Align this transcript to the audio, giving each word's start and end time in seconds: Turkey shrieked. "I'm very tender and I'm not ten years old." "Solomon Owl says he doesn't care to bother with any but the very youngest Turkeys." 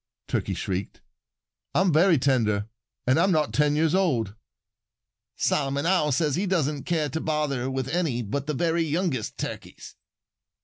Turkey 0.29 0.55
shrieked. 0.55 0.99
"I'm 1.75 1.93
very 1.93 2.17
tender 2.17 2.67
and 3.05 3.19
I'm 3.19 3.31
not 3.31 3.53
ten 3.53 3.75
years 3.75 3.93
old." 3.93 4.33
"Solomon 5.35 5.85
Owl 5.85 6.11
says 6.11 6.35
he 6.35 6.47
doesn't 6.47 6.85
care 6.85 7.09
to 7.09 7.21
bother 7.21 7.69
with 7.69 7.87
any 7.87 8.23
but 8.23 8.47
the 8.47 8.55
very 8.55 8.81
youngest 8.81 9.37
Turkeys." 9.37 9.95